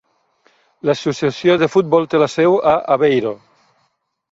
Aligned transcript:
L'associació 0.89 1.57
de 1.65 1.69
futbol 1.75 2.09
té 2.15 2.23
la 2.25 2.31
seu 2.39 2.59
a 2.75 2.75
Aveiro. 2.99 3.37